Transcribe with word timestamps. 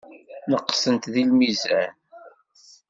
Neqsent 0.51 1.03
deg 1.13 1.23
lmizan. 1.31 1.91